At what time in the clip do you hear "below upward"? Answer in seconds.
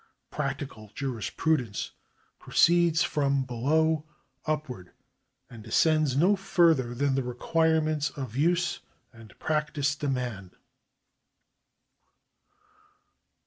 3.43-4.93